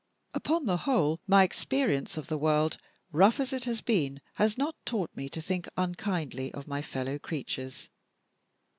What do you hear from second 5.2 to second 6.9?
to think unkindly of my